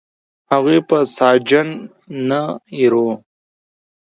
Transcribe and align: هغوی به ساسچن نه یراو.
هغوی 0.51 0.79
به 0.87 0.97
ساسچن 1.15 1.67
نه 2.29 2.41
یراو. 2.79 3.11